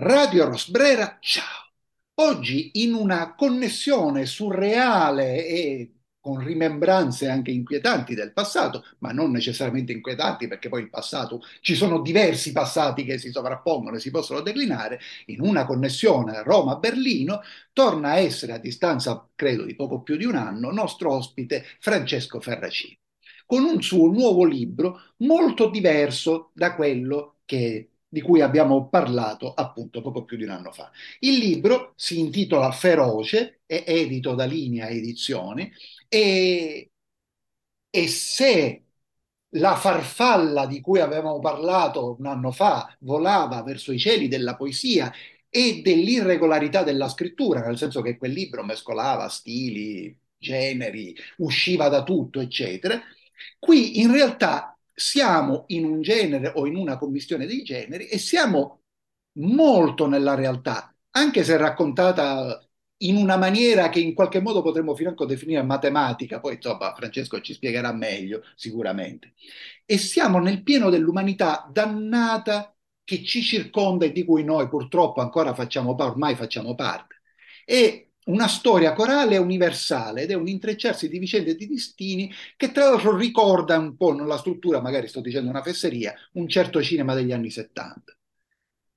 [0.00, 1.72] Radio Rosbrera, ciao!
[2.20, 9.92] Oggi in una connessione surreale e con rimembranze anche inquietanti del passato, ma non necessariamente
[9.92, 14.40] inquietanti perché poi il passato, ci sono diversi passati che si sovrappongono e si possono
[14.40, 17.40] declinare, in una connessione Roma-Berlino
[17.72, 22.40] torna a essere a distanza, credo, di poco più di un anno, nostro ospite Francesco
[22.40, 22.96] Ferracini,
[23.46, 30.00] con un suo nuovo libro molto diverso da quello che di cui abbiamo parlato appunto
[30.00, 30.90] poco più di un anno fa.
[31.20, 35.70] Il libro si intitola Feroce, è edito da Linea Edizioni
[36.08, 36.90] e,
[37.90, 38.82] e se
[39.52, 45.12] la farfalla di cui avevamo parlato un anno fa volava verso i cieli della poesia
[45.48, 52.40] e dell'irregolarità della scrittura, nel senso che quel libro mescolava stili, generi, usciva da tutto,
[52.40, 53.00] eccetera.
[53.58, 58.82] Qui in realtà siamo in un genere o in una commistione dei generi e siamo
[59.38, 62.60] molto nella realtà, anche se raccontata
[63.02, 67.52] in una maniera che in qualche modo potremmo financo definire matematica, poi insomma Francesco ci
[67.54, 69.34] spiegherà meglio sicuramente.
[69.84, 72.74] E siamo nel pieno dell'umanità dannata
[73.04, 77.22] che ci circonda e di cui noi purtroppo ancora facciamo ormai facciamo parte.
[77.64, 82.72] E una storia corale universale ed è un intrecciarsi di vicende e di destini che
[82.72, 87.14] tra l'altro ricorda un po' nella struttura, magari sto dicendo una fesseria, un certo cinema
[87.14, 88.16] degli anni 70.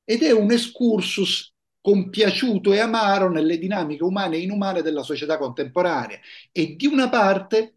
[0.03, 6.19] Ed è un excursus compiaciuto e amaro nelle dinamiche umane e inumane della società contemporanea
[6.51, 7.75] e di una parte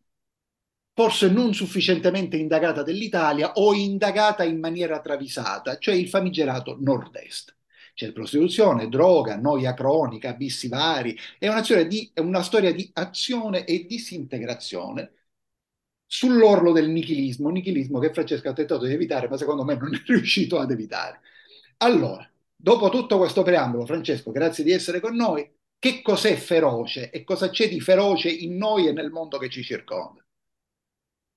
[0.93, 7.55] forse non sufficientemente indagata dell'Italia o indagata in maniera travisata, cioè il famigerato nord-est.
[7.95, 11.17] C'è prostituzione, droga, noia cronica, abissi vari.
[11.39, 15.13] È una, di, è una storia di azione e disintegrazione
[16.07, 20.03] sull'orlo del nichilismo, nichilismo che Francesco ha tentato di evitare, ma secondo me non è
[20.07, 21.21] riuscito ad evitare.
[21.79, 25.49] Allora, dopo tutto questo preambolo, Francesco, grazie di essere con noi.
[25.79, 29.63] Che cos'è feroce e cosa c'è di feroce in noi e nel mondo che ci
[29.63, 30.25] circonda?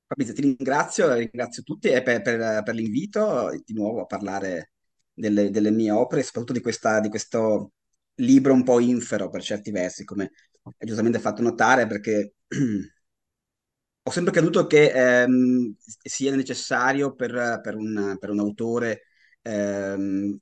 [0.07, 4.71] Fabrizio, ti ringrazio, ringrazio tutti per, per, per l'invito di nuovo a parlare
[5.17, 7.73] delle, delle mie opere, soprattutto di, questa, di questo
[8.15, 10.31] libro un po' infero per certi versi, come
[10.63, 12.35] hai giustamente fatto notare, perché
[14.03, 14.91] ho sempre creduto che
[15.23, 19.03] ehm, sia necessario per, per, un, per un, autore
[19.41, 20.37] ehm,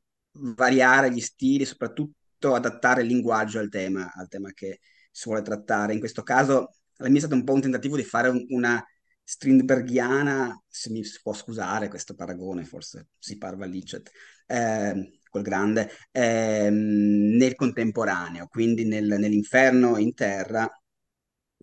[0.55, 5.93] variare gli stili, soprattutto adattare il linguaggio al tema, al tema che si vuole trattare.
[5.93, 8.83] In questo caso, la mia è stato un po' un tentativo di fare una
[9.27, 14.11] Strindbergiana, se mi si può scusare questo paragone, forse si parla Licet,
[14.45, 20.69] eh, quel grande, eh, nel contemporaneo, quindi nel, nell'inferno in terra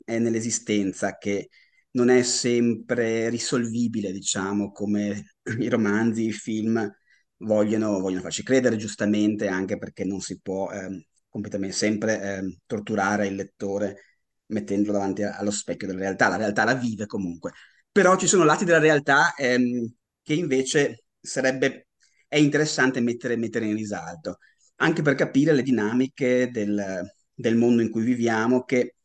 [0.04, 1.48] e nell'esistenza che
[1.92, 6.90] non è sempre risolvibile, diciamo, come i romanzi, i film
[7.38, 13.26] vogliono, vogliono farci credere, giustamente, anche perché non si può eh, completamente sempre eh, torturare
[13.26, 14.00] il lettore
[14.46, 17.52] mettendolo davanti allo specchio della realtà, la realtà la vive comunque.
[17.90, 21.88] Però ci sono lati della realtà ehm, che invece sarebbe,
[22.32, 24.38] è interessante mettere, mettere, in risalto,
[24.76, 28.96] anche per capire le dinamiche del, del, mondo in cui viviamo, che,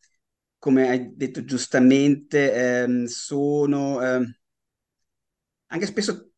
[0.58, 4.34] come hai detto giustamente, ehm, sono ehm,
[5.68, 6.32] anche spesso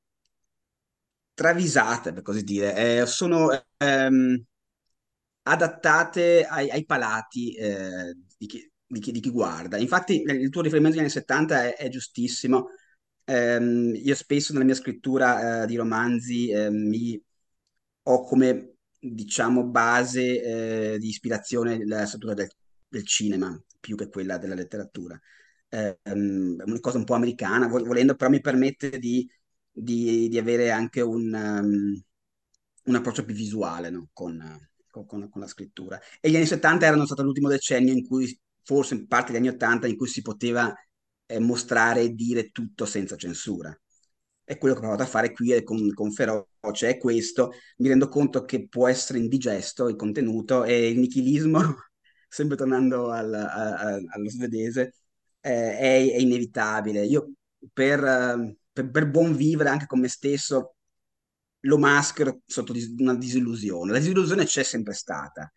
[1.36, 4.44] travisate, per così dire, eh, sono ehm,
[5.44, 9.78] adattate ai, ai palati eh, di chi, di chi, di chi guarda.
[9.78, 12.70] Infatti il tuo riferimento agli anni 70 è, è giustissimo.
[13.30, 17.22] Um, io spesso nella mia scrittura uh, di romanzi uh, mi
[18.04, 22.50] ho come diciamo base uh, di ispirazione la struttura del,
[22.88, 25.20] del, cinema più che quella della letteratura.
[25.70, 29.30] Um, è una cosa un po' americana, volendo, però mi permette di,
[29.72, 32.02] di, di avere anche un, um,
[32.86, 34.10] un, approccio più visuale no?
[34.12, 36.00] con, con, con, la scrittura.
[36.20, 39.54] E gli anni 70 erano stato l'ultimo decennio in cui forse in parte degli anni
[39.54, 40.74] Ottanta in cui si poteva
[41.30, 43.78] eh, mostrare e dire tutto senza censura.
[44.44, 47.52] È quello che ho provato a fare qui con, con Feroce, è questo.
[47.78, 51.60] Mi rendo conto che può essere indigesto il contenuto e il nichilismo,
[52.28, 54.96] sempre tornando al, a, allo svedese,
[55.42, 57.06] eh, è, è, inevitabile.
[57.06, 57.34] Io
[57.72, 60.76] per, per, per buon vivere anche con me stesso
[61.64, 63.92] lo maschero sotto una disillusione.
[63.92, 65.52] La disillusione c'è sempre stata.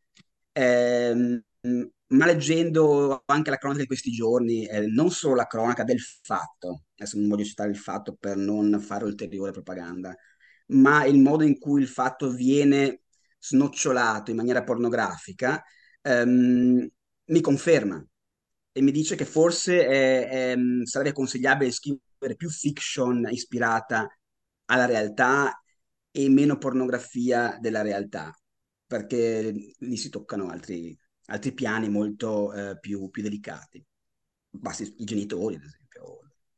[0.53, 6.01] Eh, ma leggendo anche la cronaca di questi giorni, eh, non solo la cronaca del
[6.01, 10.15] fatto, adesso non voglio citare il fatto per non fare ulteriore propaganda,
[10.69, 13.03] ma il modo in cui il fatto viene
[13.39, 15.63] snocciolato in maniera pornografica,
[16.03, 16.89] ehm,
[17.27, 18.05] mi conferma
[18.73, 24.09] e mi dice che forse è, è, sarebbe consigliabile scrivere più fiction ispirata
[24.67, 25.63] alla realtà
[26.11, 28.33] e meno pornografia della realtà
[28.93, 30.97] perché lì si toccano altri,
[31.27, 33.85] altri piani molto eh, più, più delicati.
[34.51, 35.83] Basti i genitori, ad esempio.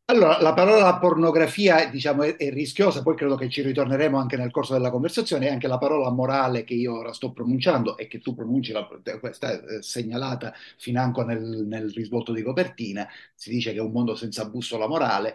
[0.06, 4.50] Allora, la parola pornografia, diciamo, è, è, rischiosa, poi credo che ci ritorneremo anche nel
[4.50, 8.34] corso della conversazione, anche la parola morale che io ora sto pronunciando e che tu
[8.34, 8.86] pronunci, la,
[9.18, 14.14] questa è segnalata financo nel, nel risvolto di copertina, si dice che è un mondo
[14.14, 15.34] senza bussola morale.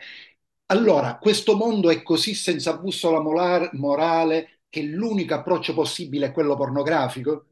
[0.68, 7.49] Allora, questo mondo è così senza bussola morale che l'unico approccio possibile è quello pornografico?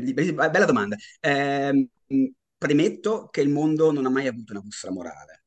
[0.00, 0.96] Bella domanda.
[1.20, 1.88] Eh,
[2.56, 5.44] premetto che il mondo non ha mai avuto una bussola morale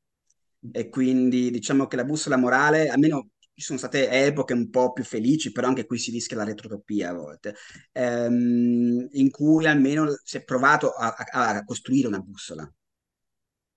[0.72, 5.04] e quindi diciamo che la bussola morale, almeno ci sono state epoche un po' più
[5.04, 7.56] felici, però anche qui si rischia la retrotopia a volte,
[7.94, 12.72] ehm, in cui almeno si è provato a, a, a costruire una bussola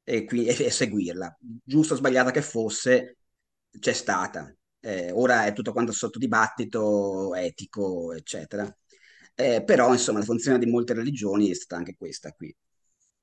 [0.04, 3.16] e, qui, e, e seguirla, giusto o sbagliata che fosse,
[3.78, 4.52] c'è stata.
[4.80, 8.64] Eh, ora è tutto quanto sotto dibattito etico, eccetera.
[9.40, 12.54] Eh, però, insomma, la funzione di molte religioni è stata anche questa qui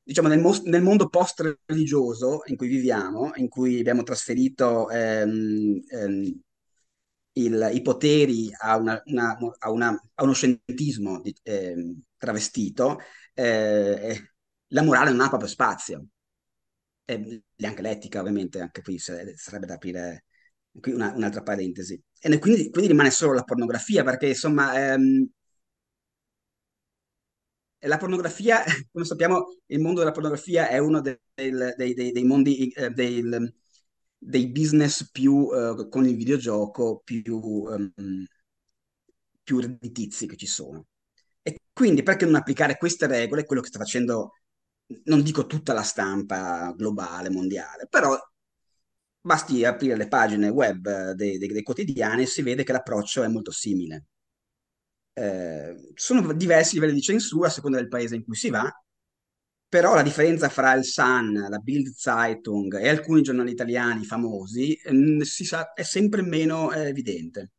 [0.03, 6.41] diciamo, nel, mo- nel mondo post-religioso in cui viviamo, in cui abbiamo trasferito ehm, ehm,
[7.33, 12.97] il, i poteri a, una, una, a, una, a uno scientismo di, ehm, travestito,
[13.33, 14.31] eh,
[14.69, 16.07] la morale non ha proprio spazio.
[17.05, 20.25] E anche l'etica, ovviamente, anche qui sarebbe da aprire
[20.79, 21.99] qui una, un'altra parentesi.
[22.19, 25.27] E quindi, quindi, rimane solo la pornografia, perché insomma ehm,
[27.79, 32.69] la pornografia, come sappiamo, il mondo della pornografia è uno dei, dei, dei, dei mondi,
[32.69, 37.91] eh, dei, business più, eh, con il videogioco, più, um,
[39.43, 40.85] più redditizi che ci sono.
[41.41, 44.33] E quindi perché non applicare queste regole, quello che sta facendo,
[45.05, 48.17] non dico tutta la stampa globale, mondiale, però
[49.21, 53.27] basti aprire le pagine web dei, dei, dei quotidiani e si vede che l'approccio è
[53.27, 54.05] molto simile.
[55.17, 58.71] Eh, sono diversi livelli di censura a seconda del paese in cui si va,
[59.67, 65.25] però la differenza fra il Sun, la Bild Zeitung e alcuni giornali italiani famosi eh,
[65.25, 67.51] sa, è sempre meno eh, evidente.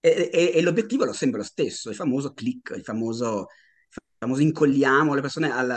[0.00, 3.48] E, e, e, l'obiettivo è sempre lo stesso, il famoso click, il famoso,
[3.90, 5.70] il famoso incolliamo le persone al...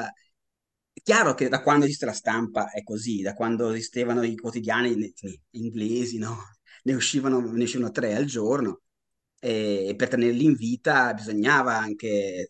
[0.93, 5.13] È chiaro che da quando esiste la stampa è così, da quando esistevano i quotidiani
[5.51, 6.37] inglesi, no?
[6.83, 8.81] ne, uscivano, ne uscivano tre al giorno,
[9.43, 12.49] e per tenerli in vita bisognava anche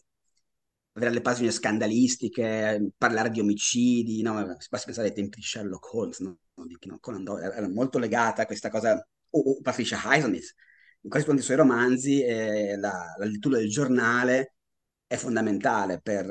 [0.94, 4.34] avere le pagine scandalistiche, parlare di omicidi, no?
[4.70, 6.38] basti pensare ai tempi di Sherlock Holmes, no?
[6.66, 8.94] di Conan Doyle, era molto legata a questa cosa,
[9.30, 10.54] o, o Patricia Highsmith,
[11.04, 14.56] in quasi tutti i suoi romanzi eh, la, la, lettura del giornale
[15.08, 16.28] è fondamentale per,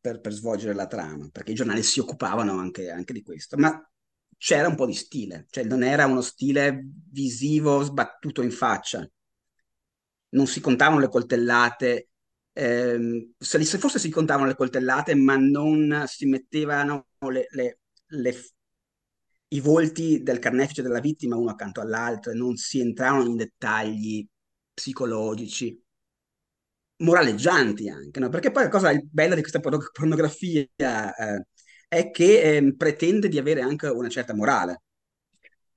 [0.00, 3.76] per, per, svolgere la trama, perché i giornali si occupavano anche, anche di questo, ma
[4.38, 6.80] c'era un po' di stile, cioè non era uno stile
[7.10, 9.08] visivo sbattuto in faccia,
[10.36, 12.10] non si contavano le coltellate,
[12.52, 17.78] ehm, se, se, forse si contavano le coltellate, ma non si mettevano le, le,
[18.08, 18.34] le,
[19.48, 24.26] i volti del carnefice della vittima uno accanto all'altro, non si entravano in dettagli
[24.72, 25.82] psicologici,
[26.98, 28.28] moraleggianti anche, no?
[28.28, 30.60] Perché poi la cosa bella di questa pornografia
[31.14, 31.46] eh,
[31.88, 34.82] è che eh, pretende di avere anche una certa morale.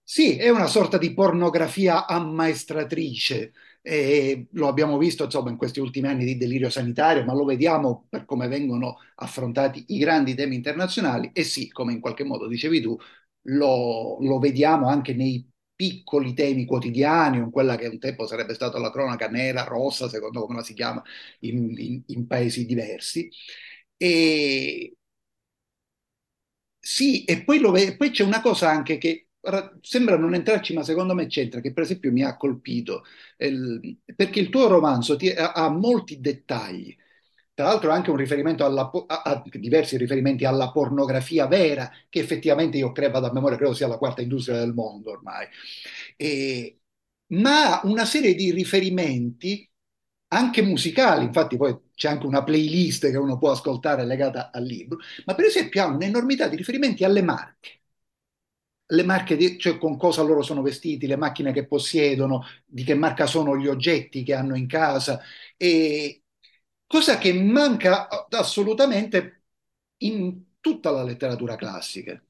[0.03, 3.51] Sì, è una sorta di pornografia ammaestratrice
[3.81, 8.06] e lo abbiamo visto insomma, in questi ultimi anni di delirio sanitario, ma lo vediamo
[8.09, 12.81] per come vengono affrontati i grandi temi internazionali e sì, come in qualche modo dicevi
[12.81, 12.98] tu,
[13.44, 18.80] lo, lo vediamo anche nei piccoli temi quotidiani, in quella che un tempo sarebbe stata
[18.80, 21.02] la cronaca nera, rossa, secondo come la si chiama,
[21.42, 23.30] in, in, in paesi diversi.
[23.98, 24.94] E
[26.80, 29.29] sì, e poi, lo, poi c'è una cosa anche che
[29.81, 33.04] sembra non entrarci, ma secondo me c'entra, che per esempio mi ha colpito,
[33.38, 36.96] eh, perché il tuo romanzo ti, ha, ha, molti dettagli,
[37.54, 42.78] tra l'altro anche un riferimento alla, a, a, diversi riferimenti alla pornografia vera, che effettivamente
[42.78, 45.48] io credo da memoria, credo sia la quarta industria del mondo ormai,
[46.18, 46.80] e,
[47.28, 49.69] ma una serie di riferimenti
[50.31, 55.00] anche musicali, infatti poi c'è anche una playlist che uno può ascoltare legata al libro,
[55.26, 57.79] ma per esempio ha un'enormità di riferimenti alle marche
[58.92, 62.96] le marche, di, cioè con cosa loro sono vestiti, le macchine che possiedono, di che
[62.96, 65.22] marca sono gli oggetti che hanno in casa,
[65.58, 66.24] e
[66.88, 69.44] cosa che manca assolutamente
[69.98, 72.22] in tutta la letteratura classica.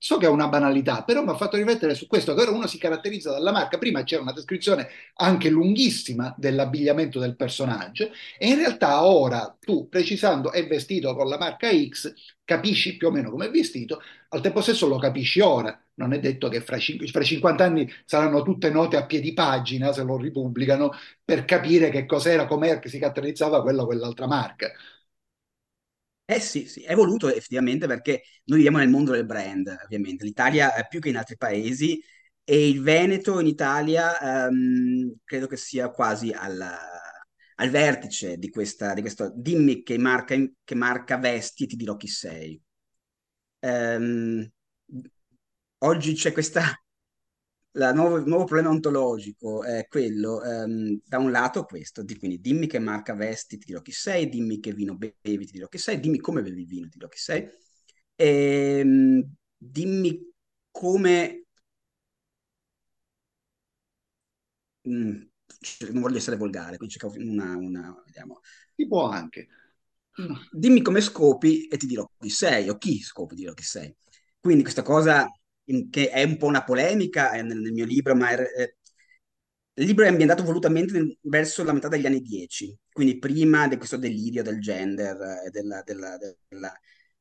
[0.00, 2.68] So che è una banalità, però mi ha fatto riflettere su questo, che ora uno
[2.68, 3.78] si caratterizza dalla marca.
[3.78, 10.52] Prima c'era una descrizione anche lunghissima dell'abbigliamento del personaggio e in realtà ora tu, precisando
[10.52, 12.12] è vestito con la marca X,
[12.44, 16.20] capisci più o meno come è vestito, al tempo stesso lo capisci ora, non è
[16.20, 20.16] detto che fra, cin- fra 50 anni saranno tutte note a piedi pagina se lo
[20.16, 20.92] ripubblicano
[21.24, 24.70] per capire che cos'era, com'era che si caratterizzava quella o quell'altra marca.
[26.30, 30.24] Eh sì, sì, è voluto effettivamente perché noi viviamo nel mondo del brand, ovviamente.
[30.24, 31.98] L'Italia è più che in altri paesi
[32.44, 36.60] e il Veneto in Italia ehm, credo che sia quasi al,
[37.56, 41.96] al vertice di questa, di questo dimmi che marca, che marca vesti e ti dirò
[41.96, 42.60] chi sei.
[43.62, 44.50] Ehm,
[45.78, 46.62] oggi c'è questa
[47.78, 52.40] la nuovo, il nuovo problema ontologico è quello, ehm, da un lato questo, di, quindi
[52.40, 55.78] dimmi che marca vesti, ti dirò chi sei, dimmi che vino bevi, ti dirò chi
[55.78, 57.48] sei, dimmi come bevi il vino, ti dirò chi sei,
[58.16, 60.32] e, ehm, dimmi
[60.70, 61.42] come...
[64.88, 65.22] Mm,
[65.60, 68.40] cioè, non voglio essere volgare, quindi cercavo una, una vediamo.
[68.74, 69.48] Si può anche.
[70.50, 73.94] Dimmi come scopi e ti dirò chi sei, o chi scopi, ti dirò chi sei.
[74.40, 75.28] Quindi questa cosa
[75.68, 78.74] in, che è un po' una polemica nel, nel mio libro, ma è, è,
[79.74, 83.96] il libro è ambientato volutamente verso la metà degli anni 10, quindi prima di questo
[83.96, 86.72] delirio del gender e della, della, della,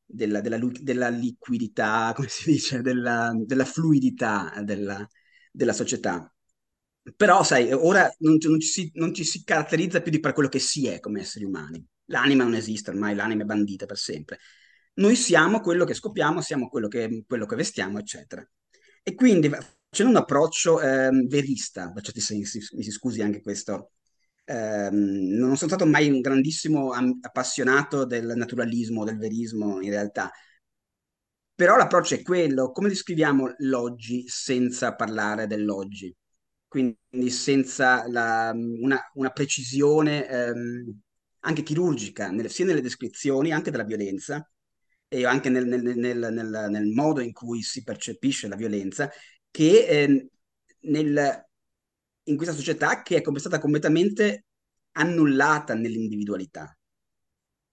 [0.06, 5.08] della, della, della liquidità, come si dice, della, della fluidità della,
[5.52, 6.32] della società.
[7.16, 10.50] Però, sai, ora non, non, ci si, non ci si caratterizza più di per quello
[10.50, 11.86] che si è come esseri umani.
[12.06, 14.40] L'anima non esiste ormai, l'anima è bandita per sempre
[14.98, 18.48] noi siamo quello che scopiamo, siamo quello che, quello che vestiamo, eccetera.
[19.04, 23.92] E quindi facendo un approccio ehm, verista, per sensi, mi si scusi anche questo,
[24.46, 24.96] ehm,
[25.38, 30.32] non sono stato mai un grandissimo appassionato del naturalismo, del verismo in realtà,
[31.56, 36.16] però l'approccio è quello, come descriviamo l'oggi senza parlare dell'oggi?
[36.68, 41.00] Quindi senza la, una, una, precisione ehm,
[41.40, 44.48] anche chirurgica, nelle, sia nelle descrizioni, anche della violenza,
[45.08, 49.10] e anche nel, nel, nel, nel, modo in cui si percepisce la violenza,
[49.50, 50.30] che eh,
[52.24, 54.46] in questa società che è stata completamente
[54.94, 56.78] annullata nell'individualità.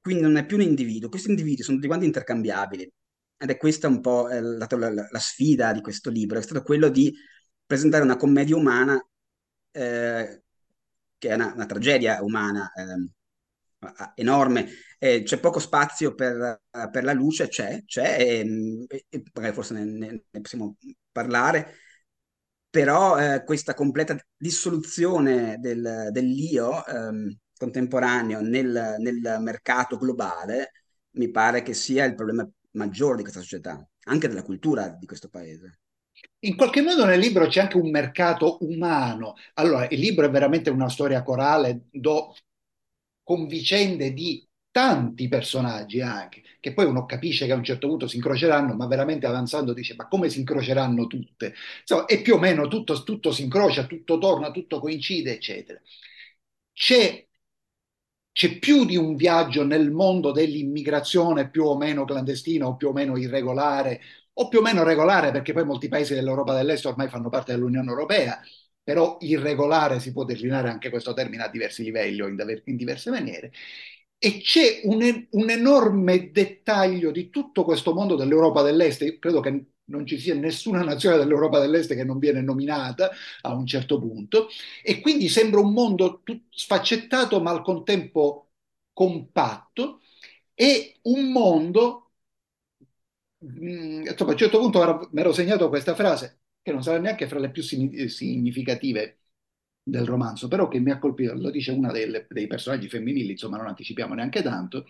[0.01, 2.93] Quindi non è più un individuo, questi individui sono tutti quanti intercambiabili.
[3.37, 6.63] Ed è questa un po' eh, la, la, la, sfida di questo libro, è stato
[6.63, 7.13] quello di
[7.67, 9.03] presentare una commedia umana
[9.73, 10.43] eh,
[11.19, 13.09] che è una, una tragedia umana eh,
[14.15, 19.75] enorme, eh, c'è poco spazio per, per, la luce, c'è, c'è, e, e magari forse
[19.75, 20.77] ne, ne, ne, possiamo
[21.13, 21.75] parlare,
[22.71, 30.73] però eh, questa completa dissoluzione del, dell'io ehm, contemporaneo nel, nel mercato globale
[31.13, 35.29] mi pare che sia il problema maggiore di questa società, anche della cultura di questo
[35.29, 35.79] paese.
[36.41, 39.35] In qualche modo nel libro c'è anche un mercato umano.
[39.55, 42.35] Allora, il libro è veramente una storia corale do,
[43.25, 48.07] con vicende di tanti personaggi anche, che poi uno capisce che a un certo punto
[48.09, 51.55] si incroceranno, ma veramente avanzando dice ma come si incroceranno tutte?
[51.81, 55.81] Insomma, e più o meno tutto, tutto si incrocia, tutto torna, tutto coincide, eccetera.
[56.73, 57.27] C'è,
[58.33, 62.93] c'è più di un viaggio nel mondo dell'immigrazione più o meno clandestina o più o
[62.93, 64.01] meno irregolare,
[64.35, 67.89] o più o meno regolare, perché poi molti paesi dell'Europa dell'Est ormai fanno parte dell'Unione
[67.89, 68.41] Europea,
[68.85, 73.11] però irregolare si può declinare anche questo termine a diversi livelli o in, in diverse
[73.11, 73.51] maniere
[74.19, 79.03] e c'è un, un, enorme dettaglio di tutto questo mondo dell'Europa dell'Est.
[79.03, 83.11] Io credo che non ci sia nessuna nazione dell'Europa dell'Est che non viene nominata
[83.43, 84.49] a un certo punto,
[84.83, 88.49] e quindi sembra un mondo sfaccettato ma al contempo
[88.95, 90.01] compatto,
[90.55, 92.13] e un mondo,
[93.39, 96.99] mh, mm, insomma, a un certo punto mi ero segnato questa frase, che non sarà
[96.99, 99.19] neanche fra le più significative
[99.83, 103.59] del romanzo, però che mi ha colpito, lo dice una delle, dei personaggi femminili, insomma
[103.59, 104.87] non anticipiamo neanche tanto,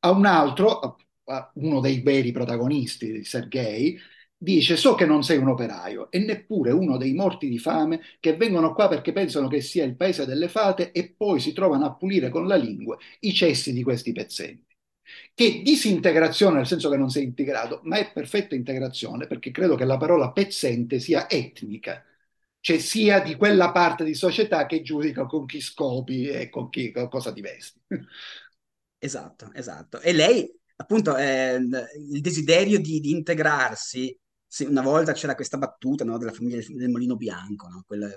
[0.00, 3.96] a un altro, a uno dei veri protagonisti Sergei,
[4.36, 8.36] dice so che non sei un operaio e neppure uno dei morti di fame che
[8.36, 11.94] vengono qua perché pensano che sia il paese delle fate e poi si trovano a
[11.94, 14.67] pulire con la lingua i cessi di questi pezzenti.
[15.34, 19.84] Che disintegrazione, nel senso che non sei integrato, ma è perfetta integrazione perché credo che
[19.84, 22.02] la parola pezzente sia etnica
[22.60, 26.90] cioè sia di quella parte di società che giudica con chi scopi e con, chi,
[26.90, 27.80] con cosa ti vesti.
[28.98, 30.00] Esatto, esatto.
[30.00, 34.18] E lei, appunto, eh, il desiderio di, di integrarsi,
[34.66, 37.84] una volta c'era questa battuta no, della famiglia del Molino Bianco, no?
[37.86, 38.08] Quella,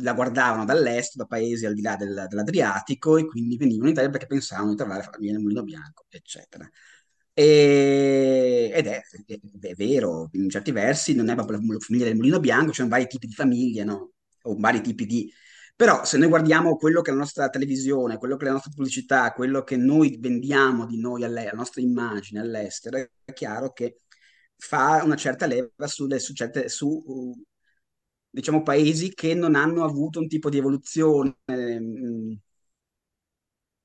[0.00, 4.10] la guardavano dall'est, da paesi al di là del, dell'Adriatico, e quindi venivano in Italia
[4.10, 6.68] perché pensavano di trovare la famiglia del Molino Bianco, eccetera.
[7.32, 12.16] E, ed è, è, è, vero, in certi versi non è proprio la famiglia del
[12.16, 14.12] mulino bianco, ci sono vari tipi di famiglie, no?
[14.42, 15.32] O vari tipi di...
[15.74, 18.72] Però se noi guardiamo quello che è la nostra televisione, quello che è la nostra
[18.74, 24.00] pubblicità, quello che noi vendiamo di noi, alla nostra immagine all'estero, è chiaro che
[24.56, 27.02] fa una certa leva sulle, su, certe, su
[28.30, 32.38] diciamo, paesi che non hanno avuto un tipo di evoluzione um,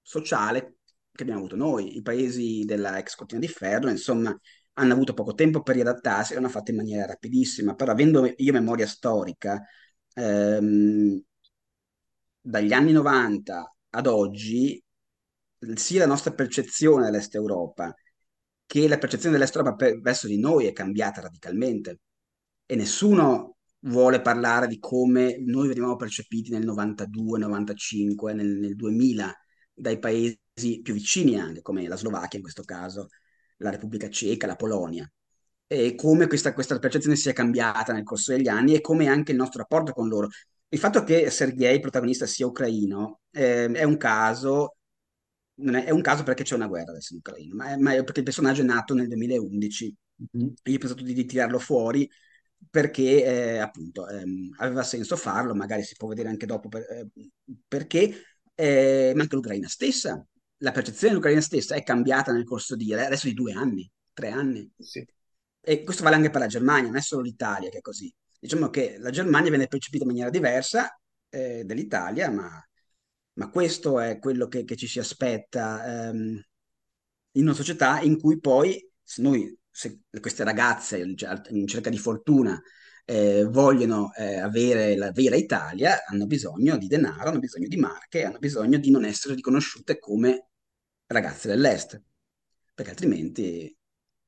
[0.01, 0.77] sociale
[1.11, 1.97] che abbiamo avuto noi.
[1.97, 4.37] I paesi della ex cortina di ferro, insomma,
[4.73, 8.87] hanno avuto poco tempo per riadattarsi, l'hanno fatto in maniera rapidissima, però avendo io memoria
[8.87, 9.61] storica,
[10.13, 11.21] ehm,
[12.41, 14.81] dagli anni 90 ad oggi,
[15.75, 17.93] sia la nostra percezione dell'Est Europa
[18.65, 21.99] che la percezione dell'Est Europa per, verso di noi è cambiata radicalmente
[22.65, 23.54] e nessuno
[23.85, 29.33] vuole parlare di come noi veniamo percepiti nel 92, 95, nel, nel 2000
[29.73, 30.39] dai paesi
[30.81, 33.09] più vicini anche, come la Slovacchia in questo caso,
[33.57, 35.09] la Repubblica Ceca, la Polonia,
[35.67, 39.37] e come questa, questa percezione sia cambiata nel corso degli anni e come anche il
[39.37, 40.29] nostro rapporto con loro.
[40.69, 44.77] Il fatto che Sergei, protagonista, sia ucraino eh, è un caso,
[45.55, 47.93] non è, è, un caso perché c'è una guerra adesso in Ucraina, ma è, ma
[47.93, 49.95] è perché il personaggio è nato nel 2011.
[50.37, 50.47] Mm-hmm.
[50.63, 52.09] Io ho pensato di, di tirarlo fuori
[52.69, 57.07] perché eh, appunto ehm, aveva senso farlo, magari si può vedere anche dopo per, eh,
[57.67, 60.25] perché, eh, ma anche l'Ucraina stessa
[60.59, 64.69] la percezione dell'Ucraina stessa è cambiata nel corso di adesso di due anni, tre anni.
[64.77, 65.05] Sì.
[65.61, 68.13] E questo vale anche per la Germania, non è solo l'Italia che è così.
[68.39, 72.63] Diciamo che la Germania viene percepita in maniera diversa eh, dell'Italia, ma,
[73.33, 76.41] ma, questo è quello che, che ci si aspetta ehm,
[77.31, 82.61] in una società in cui poi se noi, se queste ragazze in cerca di fortuna
[83.03, 88.23] eh, vogliono eh, avere la vera Italia, hanno bisogno di denaro, hanno bisogno di marche,
[88.23, 90.47] hanno bisogno di non essere riconosciute come
[91.07, 92.01] ragazze dell'Est,
[92.73, 93.75] perché altrimenti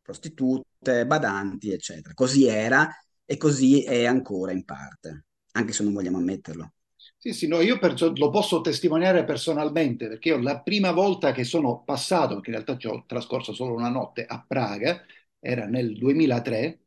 [0.02, 2.14] prostitute, badanti, eccetera.
[2.14, 2.90] Così era
[3.26, 6.74] e così è ancora in parte, anche se non vogliamo ammetterlo.
[7.18, 11.44] Sì, sì, no, io perso- lo posso testimoniare personalmente perché io la prima volta che
[11.44, 15.04] sono passato, perché in realtà ci ho trascorso solo una notte a Praga,
[15.40, 16.80] era nel 2003,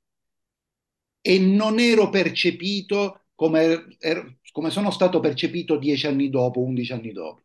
[1.23, 7.13] e non ero percepito come, er, come sono stato percepito dieci anni dopo, undici anni
[7.13, 7.43] dopo.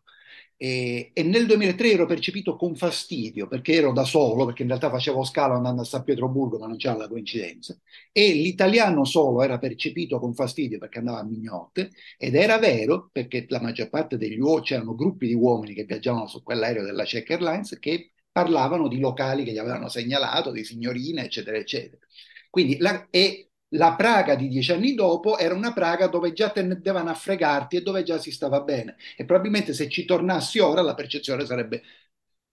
[0.57, 4.89] E, e, nel 2003 ero percepito con fastidio perché ero da solo, perché in realtà
[4.89, 7.77] facevo scalo andando a San Pietroburgo, ma non c'era la coincidenza.
[8.11, 13.45] E l'italiano solo era percepito con fastidio perché andava a mignotte, ed era vero perché
[13.49, 17.29] la maggior parte degli uomini, c'erano gruppi di uomini che viaggiavano su quell'aereo della Czech
[17.31, 22.05] Airlines che parlavano di locali che gli avevano segnalato, di signorine, eccetera, eccetera.
[22.49, 27.09] Quindi la, e la Praga di dieci anni dopo era una Praga dove già tendevano
[27.09, 28.97] a fregarti e dove già si stava bene.
[29.15, 31.81] E probabilmente se ci tornassi ora la percezione sarebbe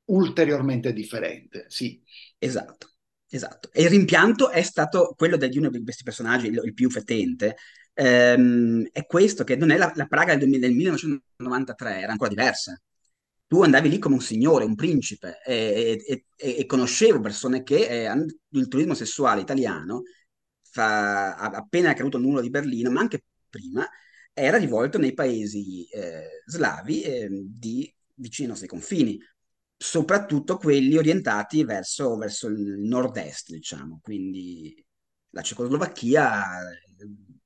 [0.04, 1.64] ulteriormente differente.
[1.66, 2.00] Sì.
[2.38, 2.92] Esatto,
[3.28, 3.68] esatto.
[3.72, 7.56] E il rimpianto è stato quello di uno di questi personaggi, il, il più fetente,
[7.94, 12.80] ehm, è questo, che non è la, la Praga del, del 1993, era ancora diversa
[13.52, 18.06] tu andavi lì come un signore, un principe, e, e, e, e conoscevo persone che
[18.06, 18.10] eh,
[18.48, 20.04] il turismo sessuale italiano
[20.62, 23.86] fa, appena è caduto il muro di Berlino, ma anche prima,
[24.32, 29.18] era rivolto nei paesi eh, slavi eh, di, vicino ai nostri confini,
[29.76, 34.82] soprattutto quelli orientati verso, verso il nord-est, diciamo, quindi
[35.28, 36.42] la Cecoslovacchia,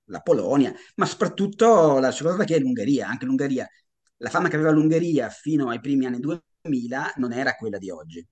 [0.05, 3.69] la Polonia, ma soprattutto la Cecoslovacchia e l'Ungheria, anche l'Ungheria.
[4.19, 8.27] La fama che aveva l'Ungheria fino ai primi anni 2000 non era quella di oggi.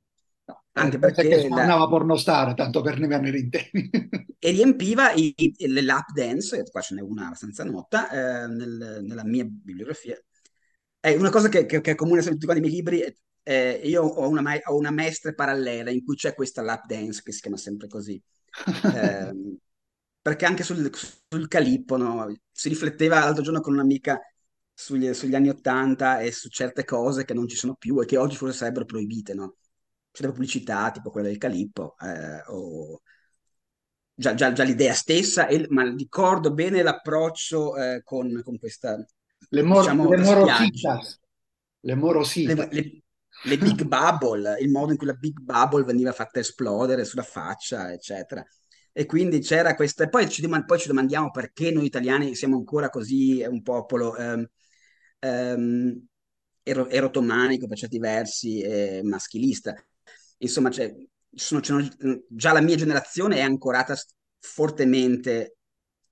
[0.46, 1.88] No, anche perché suonava la...
[1.88, 3.90] pornostar, tanto per ne venire interi.
[4.38, 9.00] e riempiva i, i, le lap dance, qua ce n'è una abbastanza nota, eh, nel,
[9.02, 10.20] nella mia bibliografia.
[11.00, 14.02] È una cosa che, che, che è comune a tutti i miei libri, eh, io
[14.02, 17.56] ho una, ho una, maestra parallela in cui c'è questa lap dance che si chiama
[17.56, 18.20] sempre così.
[18.94, 19.58] eh,
[20.20, 20.90] perché anche sul,
[21.28, 22.34] sul calippo no?
[22.50, 24.18] si rifletteva l'altro giorno con un'amica
[24.74, 28.16] sugli, sugli, anni Ottanta e su certe cose che non ci sono più e che
[28.16, 29.56] oggi forse sarebbero proibite, no?
[30.10, 33.00] Delle pubblicità tipo quella del calippo eh, o
[34.14, 39.04] già, già, già l'idea stessa, e, ma ricordo bene l'approccio eh, con, con, questa...
[39.48, 41.20] Le, mor- diciamo, le morositas.
[41.80, 42.56] Le morositas.
[42.56, 43.02] Le, le,
[43.44, 47.92] le big bubble, il modo in cui la big bubble veniva fatta esplodere sulla faccia,
[47.92, 48.44] eccetera.
[48.92, 50.04] E quindi c'era questa...
[50.04, 54.14] E poi ci, poi ci domandiamo perché noi italiani siamo ancora così un popolo...
[55.24, 56.06] Um,
[56.64, 59.74] um, erotomanico per certi versi e maschilista.
[60.38, 60.94] Insomma, cioè,
[61.34, 61.60] sono,
[62.28, 63.94] già la mia generazione è ancorata
[64.38, 65.56] fortemente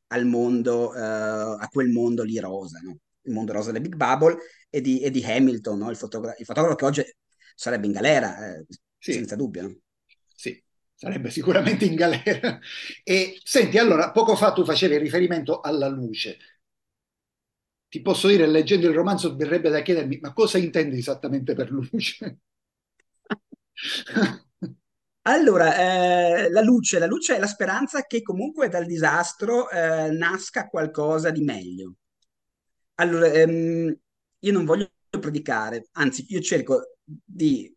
[0.09, 2.99] al mondo, uh, a quel mondo lì rosa, no?
[3.23, 4.37] il mondo rosa delle Big Bubble
[4.69, 5.91] e di, e di Hamilton, no?
[5.91, 7.03] il, fotogra- il, fotografo che oggi
[7.55, 8.67] sarebbe in galera, eh,
[8.99, 9.13] sì.
[9.13, 9.63] senza dubbio.
[9.63, 9.77] No?
[10.35, 10.63] Sì,
[10.95, 12.59] sarebbe sicuramente in galera.
[13.03, 16.37] E senti, allora, poco fa tu facevi riferimento alla luce.
[17.93, 22.39] Ti posso dire, leggendo il romanzo, verrebbe da chiedermi, ma cosa intendi esattamente per luce?
[25.25, 30.69] Allora, eh, la luce, la luce è la speranza che comunque dal disastro eh, nasca
[30.69, 31.95] qualcosa di meglio.
[32.95, 33.97] Allora, ehm,
[34.41, 37.73] io non voglio predicare, anzi, io cerco di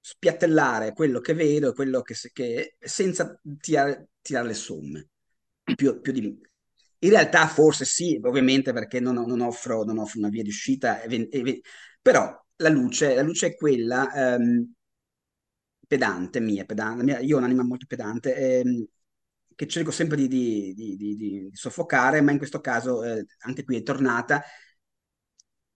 [0.00, 5.08] spiattellare quello che vedo quello che, che senza tirare, tirare le somme.
[5.74, 6.40] Più, più di...
[7.00, 11.00] In realtà forse sì, ovviamente perché non, non, offro, non offro, una via di uscita,
[12.00, 14.72] però la luce, la luce è quella ehm,
[15.86, 18.86] pedante mia, pedante, mia, io ho un'anima molto pedante, ehm,
[19.54, 20.28] che cerco sempre di,
[20.74, 24.42] di, di, di, soffocare, ma in questo caso eh, anche qui è tornata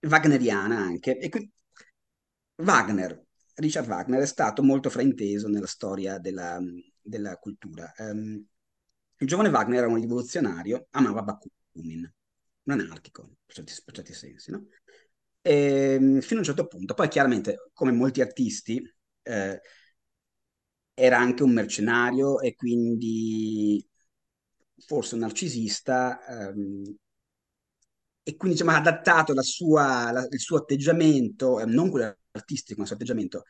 [0.02, 1.18] wagneriana anche.
[1.18, 1.50] E qui,
[2.56, 6.58] Wagner, Richard Wagner è stato molto frainteso nella storia della,
[7.00, 7.92] della cultura.
[7.98, 8.46] Um,
[9.20, 12.12] il giovane Wagner era un rivoluzionario, amava Bakunin,
[12.64, 14.66] un anarchico, per certi, per certi sensi, no?
[15.42, 16.94] E, ehm, fino a un certo punto.
[16.94, 18.82] Poi chiaramente, come molti artisti,
[19.22, 19.60] eh,
[20.94, 23.84] era anche un mercenario e quindi
[24.86, 26.96] forse un narcisista ehm,
[28.22, 32.76] e quindi diciamo, ha adattato la sua, la, il suo atteggiamento, eh, non quello artistico,
[32.76, 33.44] ma il suo atteggiamento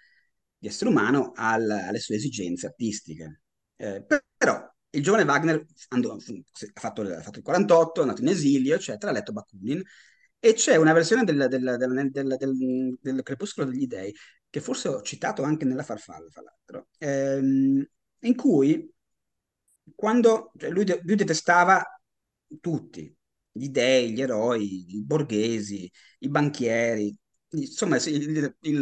[0.58, 3.42] di essere umano al, alle sue esigenze artistiche.
[3.76, 4.04] Eh,
[4.90, 6.18] il giovane Wagner andò, ha,
[6.74, 9.82] fatto, ha, fatto, il 48, è andato in esilio, eccetera, ha letto Bakunin
[10.38, 11.76] e c'è una versione del, del,
[12.10, 14.14] del, del, Crepuscolo degli Dei,
[14.48, 17.86] che forse ho citato anche nella farfalla, fra l'altro, ehm,
[18.20, 18.90] in cui
[19.94, 21.84] quando cioè lui, lui detestava
[22.60, 23.14] tutti,
[23.52, 27.14] gli dei, gli eroi, i borghesi, i banchieri,
[27.50, 28.78] insomma il, il,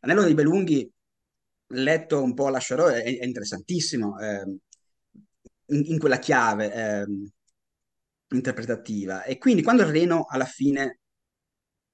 [0.00, 0.90] l'anello dei Belunghi
[1.72, 4.58] letto un po' a lascerò è, è interessantissimo eh,
[5.70, 7.06] in, in, quella chiave eh,
[8.28, 9.24] interpretativa.
[9.24, 11.00] E quindi quando il Reno alla fine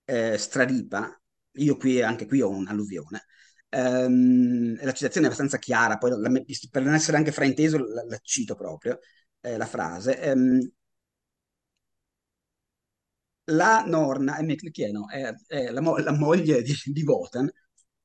[0.05, 1.21] eh, straripa
[1.59, 3.25] io qui anche qui ho un'alluvione
[3.71, 6.31] ehm, la citazione è abbastanza chiara poi la,
[6.71, 8.99] per non essere anche frainteso la, la cito proprio
[9.41, 10.71] eh, la frase ehm,
[13.51, 17.49] la nonna, e Meclichieno, è, è la, mo- la, moglie di, di Wotan,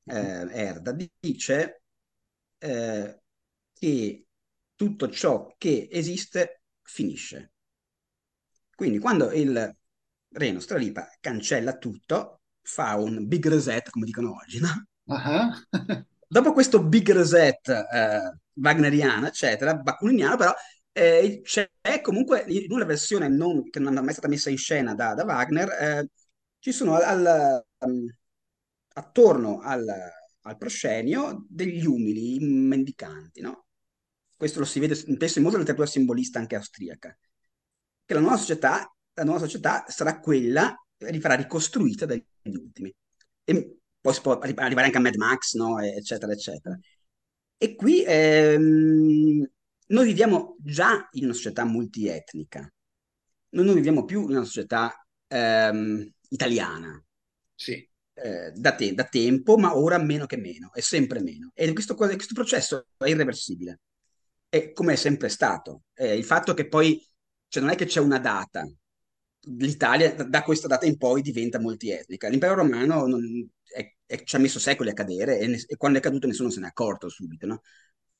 [0.04, 1.82] eh, Erda, dice
[2.58, 3.20] eh,
[3.72, 4.26] che
[4.82, 7.52] tutto ciò che esiste finisce.
[8.74, 9.76] Quindi quando il
[10.30, 14.86] Reno Stralipa cancella tutto, fa un big reset, come dicono oggi, no?
[15.04, 15.52] Uh-huh.
[16.26, 20.52] Dopo questo big reset eh, wagneriano, eccetera, bakuniniano, però
[20.90, 24.94] eh, c'è comunque in una versione non, che non è mai stata messa in scena
[24.96, 26.08] da, da Wagner, eh,
[26.58, 28.12] ci sono al, al, um,
[28.94, 29.86] attorno al,
[30.40, 33.66] al, proscenio degli umili, mendicanti, no?
[34.42, 37.16] Questo lo si vede spesso in molta letteratura simbolista anche austriaca,
[38.04, 42.92] che la nuova società, la nuova società sarà quella, rifarà ricostruita dagli ultimi.
[43.44, 45.78] E poi si può arrivare anche a Mad Max, no?
[45.78, 46.76] eccetera, eccetera.
[47.56, 49.48] E qui ehm,
[49.86, 52.68] noi viviamo già in una società multietnica,
[53.50, 57.00] noi non viviamo più in una società ehm, italiana.
[57.54, 57.74] Sì.
[58.14, 61.52] Eh, da, te, da, tempo, ma ora meno che meno, è sempre meno.
[61.54, 63.78] E questo, questo processo è irreversibile,
[64.52, 65.84] è come è sempre stato.
[65.94, 67.02] Eh, il fatto che poi,
[67.48, 68.68] cioè non è che c'è una data,
[69.58, 72.28] l'Italia da questa data in poi diventa multietnica.
[72.28, 75.98] L'impero romano non, è, è, ci ha messo secoli a cadere e, ne, e, quando
[75.98, 77.46] è caduto nessuno se n'è accorto subito.
[77.46, 77.62] No?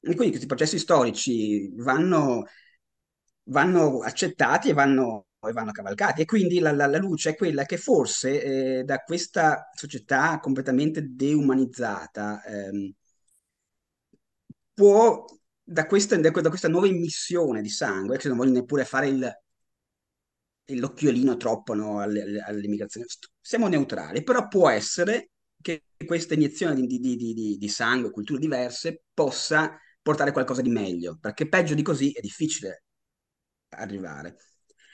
[0.01, 2.47] E quindi questi processi storici vanno,
[3.45, 6.23] vanno accettati e vanno, e vanno, cavalcati.
[6.23, 11.05] E quindi la, la, la, luce è quella che forse eh, da questa società completamente
[11.15, 12.91] deumanizzata ehm,
[14.75, 15.25] può,
[15.63, 19.43] da questa, da questa, nuova immissione di sangue, che non voglio neppure fare il,
[20.67, 23.07] l'occhiolino troppo no, all'immigrazione,
[23.41, 29.05] siamo neutrali, però può essere che questa iniezione di, di, di, di sangue, culture diverse,
[29.15, 32.85] possa portare qualcosa di meglio, perché peggio di così è difficile
[33.71, 34.37] arrivare.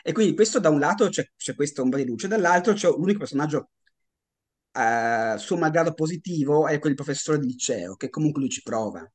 [0.03, 3.19] E quindi questo da un lato c'è, c'è questa ombra di luce, dall'altro c'è l'unico
[3.19, 3.71] personaggio
[4.73, 9.11] uh, suo malgrado positivo è quel professore di liceo, che comunque lui ci prova.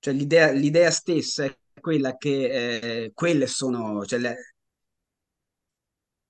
[0.00, 4.36] Cioè l'idea, l'idea stessa è quella che eh, quelle sono, cioè le,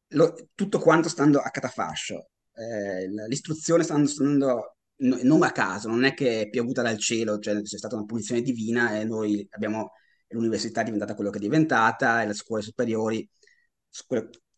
[0.08, 2.30] lo, tutto quanto stando a catafascio.
[2.52, 7.62] Eh, l'istruzione sta andando non a caso, non è che è piovuta dal cielo, cioè
[7.62, 9.92] c'è stata una punizione divina e noi abbiamo
[10.28, 13.28] l'università è diventata quello che è diventata e le scuole superiori.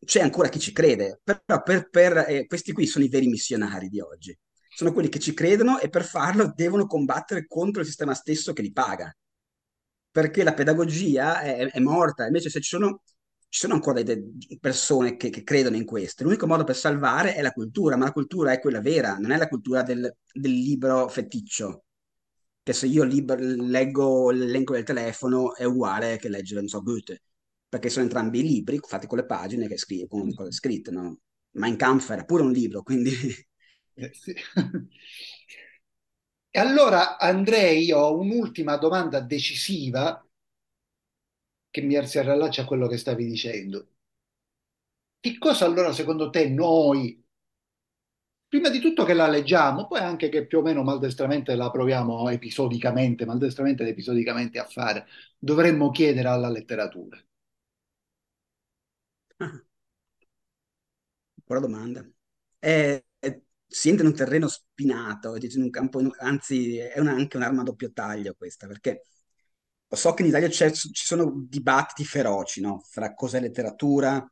[0.05, 3.89] C'è ancora chi ci crede, però per, per eh, questi qui sono i veri missionari
[3.89, 4.37] di oggi.
[4.75, 8.63] Sono quelli che ci credono e per farlo devono combattere contro il sistema stesso che
[8.63, 9.15] li paga.
[10.11, 13.03] Perché la pedagogia è, è morta, invece se ci sono
[13.53, 14.25] ci sono ancora delle
[14.59, 16.25] persone che, che, credono in questo.
[16.25, 19.37] L'unico modo per salvare è la cultura, ma la cultura è quella vera, non è
[19.37, 21.85] la cultura del, del libro feticcio.
[22.63, 27.23] che se io liber- leggo l'elenco del telefono è uguale che leggere, non so, Goethe,
[27.69, 31.19] perché sono entrambi libri fatti con le pagine che scrive, con le cose scritte, no?
[31.53, 33.13] Mein Kampf era pure un libro, quindi...
[33.97, 34.35] Eh, sì.
[36.51, 40.25] E allora Andrei, ho un'ultima domanda decisiva
[41.73, 43.89] che mi si allaccia a quello che stavi dicendo.
[45.21, 47.19] Che cosa allora secondo te noi,
[48.47, 52.29] prima di tutto che la leggiamo, poi anche che più o meno maldestramente la proviamo
[52.29, 55.07] episodicamente, maldestramente ed episodicamente a fare,
[55.39, 57.19] dovremmo chiedere alla letteratura?
[61.45, 62.05] Buona domanda.
[62.59, 63.03] È-
[63.73, 67.65] si entra in un terreno spinato, in un campo, anzi è una- anche un'arma a
[67.65, 69.05] doppio taglio questa, perché
[69.89, 70.71] so che in Italia ci
[71.07, 72.81] sono dibattiti feroci, no?
[72.89, 74.27] Fra cos'è letteratura,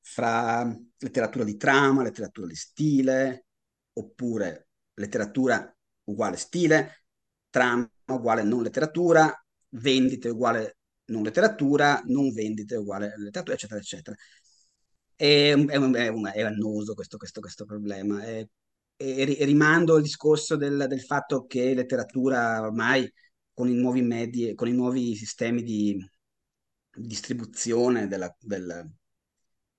[0.00, 0.64] fra
[0.98, 3.46] letteratura di trama, letteratura di stile,
[3.94, 7.04] oppure letteratura uguale stile,
[7.48, 9.32] trama uguale non letteratura,
[9.70, 10.76] vendite uguale
[11.10, 14.16] non letteratura, non vendite uguale letteratura, eccetera, eccetera.
[15.14, 18.22] È, è, è, è annoso questo, questo, questo problema.
[19.02, 23.10] E, e rimando al discorso del, del fatto che letteratura ormai
[23.54, 25.96] con i nuovi medi, con i nuovi sistemi di
[26.94, 28.92] distribuzione della, del,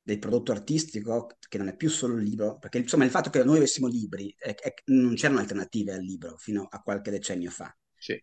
[0.02, 3.44] del prodotto artistico, che non è più solo il libro, perché insomma il fatto che
[3.44, 7.76] noi avessimo libri, è, è, non c'erano alternative al libro fino a qualche decennio fa.
[7.96, 8.20] Sì.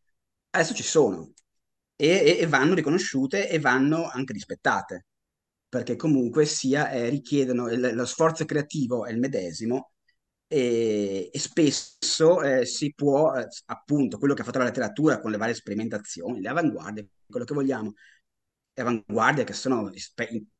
[0.50, 1.32] Adesso ci sono
[1.94, 5.06] e, e, vanno riconosciute e vanno anche rispettate,
[5.68, 9.92] perché comunque sia eh, richiedono, il, lo sforzo creativo è il medesimo
[10.48, 15.30] e, e spesso eh, si può, eh, appunto, quello che ha fatto la letteratura con
[15.30, 17.92] le varie sperimentazioni, le avanguardie, quello che vogliamo,
[18.72, 19.90] le avanguardie che sono,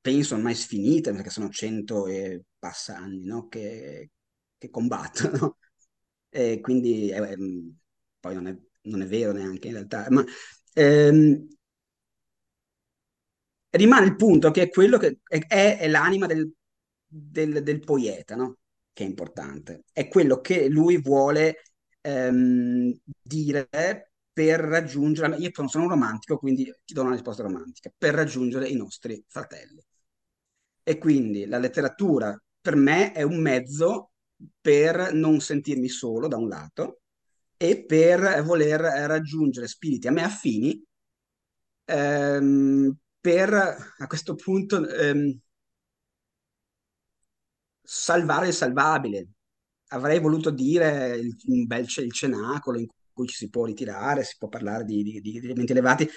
[0.01, 3.49] penso, ormai sfinite, perché sono cento e passa anni no?
[3.49, 4.11] che,
[4.59, 5.57] che combattono.
[6.31, 7.37] E quindi eh,
[8.21, 10.23] poi non è, non è, vero neanche in realtà, ma
[10.75, 11.47] ehm,
[13.71, 16.53] rimane il punto che è quello che è, è l'anima del,
[17.07, 18.59] del, del poeta, no?
[18.99, 21.63] Che è importante, è quello che lui vuole
[22.01, 23.69] ehm, dire
[24.33, 28.75] per raggiungere, io sono un romantico, quindi ti do una risposta romantica, per raggiungere i
[28.75, 29.81] nostri fratelli.
[30.83, 34.11] E quindi la letteratura per me è un mezzo
[34.61, 37.03] per non sentirmi solo da un lato
[37.57, 40.85] e per voler raggiungere spiriti a me affini
[41.85, 45.39] ehm, per a questo punto ehm,
[47.91, 49.29] salvare il salvabile.
[49.89, 54.37] Avrei voluto dire il, un bel il cenacolo in cui ci si può ritirare, si
[54.39, 56.09] può parlare di, di, di elementi elevati,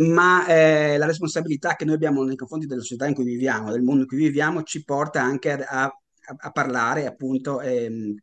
[0.00, 3.82] ma eh, la responsabilità che noi abbiamo nei confronti della società in cui viviamo, del
[3.82, 5.96] mondo in cui viviamo, ci porta anche a, a,
[6.36, 8.14] a parlare, appunto, ehm,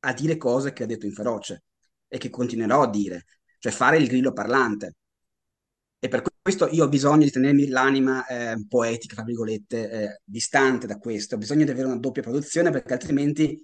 [0.00, 1.64] a dire cose che ha detto in feroce
[2.08, 3.24] e che continuerò a dire,
[3.58, 4.96] cioè fare il grillo parlante.
[6.02, 10.86] E per questo io ho bisogno di tenermi l'anima eh, poetica, tra virgolette, eh, distante
[10.86, 11.34] da questo.
[11.34, 13.62] Ho bisogno di avere una doppia produzione perché altrimenti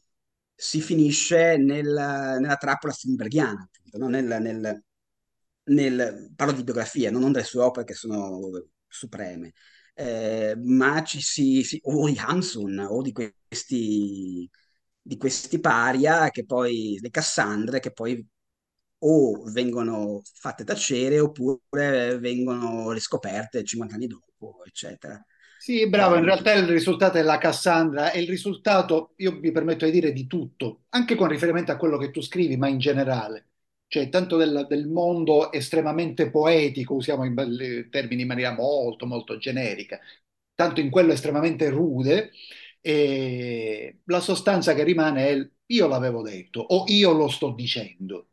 [0.54, 4.08] si finisce nel, nella trappola Strindberghiana, no?
[4.08, 4.82] nel, nel,
[5.64, 8.38] nel, parlo di biografia, non delle sue opere che sono
[8.86, 9.52] supreme,
[9.94, 14.48] eh, ma ci si, si, o di Hanson o di questi,
[15.00, 18.26] di questi paria che poi, le Cassandre che poi
[19.00, 25.22] o vengono fatte tacere oppure vengono riscoperte 50 anni dopo, eccetera.
[25.58, 29.84] Sì, bravo, in realtà il risultato è la Cassandra, è il risultato, io mi permetto
[29.84, 33.48] di dire, di tutto, anche con riferimento a quello che tu scrivi, ma in generale.
[33.88, 39.98] Cioè, tanto del, del mondo estremamente poetico, usiamo i termini in maniera molto, molto generica,
[40.54, 42.30] tanto in quello estremamente rude,
[44.04, 48.28] la sostanza che rimane è io l'avevo detto o io lo sto dicendo.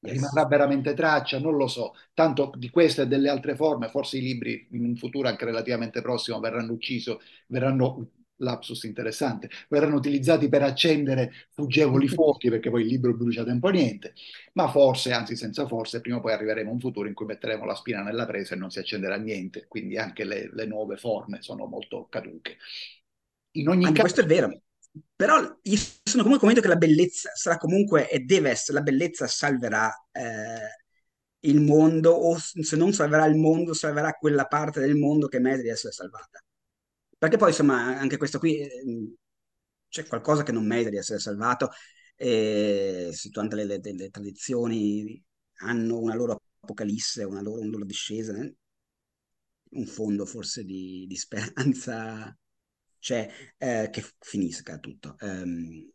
[0.00, 1.38] Rimarrà veramente traccia?
[1.40, 1.94] Non lo so.
[2.14, 6.00] Tanto di queste e delle altre forme, forse i libri in un futuro anche relativamente
[6.02, 7.14] prossimo verranno uccisi,
[7.48, 13.68] verranno, lapsus interessante, verranno utilizzati per accendere fuggevoli fuochi perché poi il libro brucia tempo
[13.70, 14.14] niente,
[14.52, 17.64] ma forse, anzi senza forse, prima o poi arriveremo a un futuro in cui metteremo
[17.64, 21.42] la spina nella presa e non si accenderà niente, quindi anche le, le nuove forme
[21.42, 22.56] sono molto caduche.
[23.52, 24.14] In ogni anche caso...
[24.14, 24.62] questo è vero.
[25.14, 29.26] Però io sono comunque convinto che la bellezza sarà comunque e deve essere, la bellezza
[29.26, 30.84] salverà eh,
[31.40, 35.62] il mondo o se non salverà il mondo, salverà quella parte del mondo che merita
[35.62, 36.42] di essere salvata.
[37.18, 39.14] Perché poi insomma anche questo qui eh,
[39.88, 41.70] c'è qualcosa che non merita di essere salvato
[42.16, 45.22] e situando le, le, le tradizioni
[45.60, 48.54] hanno una loro apocalisse, una loro, una loro discesa, eh?
[49.70, 52.36] un fondo forse di, di speranza
[52.98, 55.16] cioè eh, che finisca tutto.
[55.20, 55.90] Um,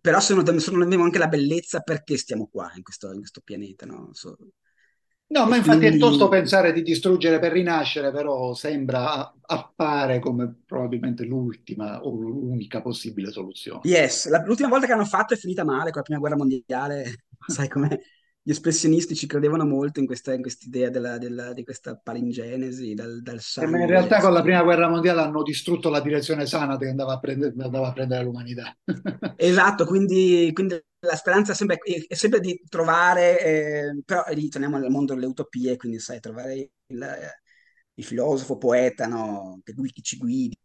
[0.00, 3.86] però se non, abbiamo anche la bellezza, perché stiamo qua in questo, in questo pianeta,
[3.86, 4.10] no?
[4.12, 4.36] So-
[5.28, 10.52] No, ma infatti è tosto quindi, pensare di distruggere per rinascere, però sembra, appare come
[10.66, 13.80] probabilmente l'ultima o l'unica possibile soluzione.
[13.82, 17.24] yes, la- l'ultima volta che hanno fatto è finita male con la prima guerra mondiale,
[17.46, 18.00] sai come
[18.42, 20.42] gli espressionisti ci credevano molto in questa in
[21.18, 24.20] della- di questa palingenesi dal, dal E ma in realtà sangue.
[24.20, 27.88] con la prima guerra mondiale hanno distrutto la direzione sana che andava a prendere, andava
[27.88, 28.76] a prendere l'umanità.
[29.42, 34.76] Esatto, quindi, quindi la speranza è sempre, è sempre di trovare, eh, però lì torniamo
[34.76, 36.54] al mondo delle utopie, quindi sai, trovare
[36.88, 37.08] il,
[37.94, 39.60] il filosofo, poeta, no?
[39.64, 40.58] Che, gui- che ci guidi,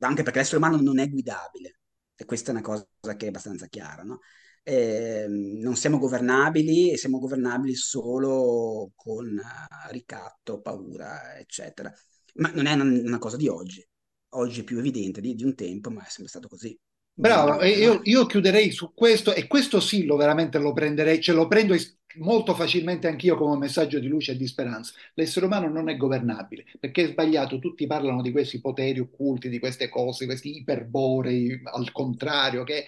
[0.00, 1.80] anche perché l'essere umano non è guidabile,
[2.14, 4.20] e questa è una cosa che è abbastanza chiara, no?
[4.62, 11.92] Ehm, non siamo governabili e siamo governabili solo con eh, ricatto, paura, eccetera.
[12.34, 13.86] Ma non è una, una cosa di oggi.
[14.32, 16.78] Oggi è più evidente di, di un tempo, ma è sempre stato così,
[17.18, 21.48] Bravo, io, io chiuderei su questo e questo sì, lo veramente lo prenderei, ce lo
[21.48, 21.74] prendo
[22.18, 24.92] molto facilmente anch'io come messaggio di luce e di speranza.
[25.14, 29.58] L'essere umano non è governabile perché è sbagliato, tutti parlano di questi poteri occulti, di
[29.58, 32.84] queste cose, questi iperborei, al contrario, che,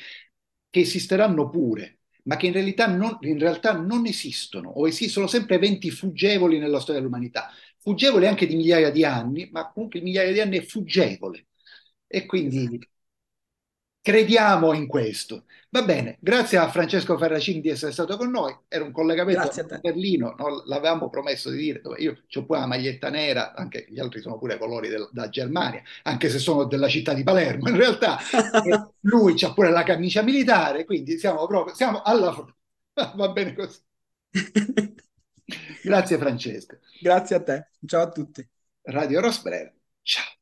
[0.71, 5.57] che esisteranno pure, ma che in realtà, non, in realtà non esistono o esistono sempre
[5.57, 10.41] eventi fuggevoli nella storia dell'umanità, fuggevoli anche di migliaia di anni, ma comunque migliaia di
[10.41, 11.47] anni è fuggevole.
[12.07, 12.87] E quindi Esatto.
[14.03, 15.45] Crediamo in questo.
[15.71, 18.57] Va bene, grazie a Francesco Ferracini di essere stato con noi.
[18.67, 19.53] Era un collegamento a.
[19.81, 20.63] Berlino, no?
[20.67, 24.59] L'avevamo promesso di dire, io ho pure la maglietta nera, anche gli altri sono pure
[24.59, 28.19] colori del- da Germania, anche se sono della città di Palermo in realtà.
[29.01, 32.55] Lui c'ha pure la camicia militare, quindi siamo proprio, siamo alla fronte.
[33.17, 33.79] Va bene così.
[35.83, 36.79] Grazie Francesco.
[37.01, 37.69] Grazie a te.
[37.87, 38.47] Ciao a tutti.
[38.83, 39.73] Radio Rosbrera.
[40.03, 40.39] Ciao.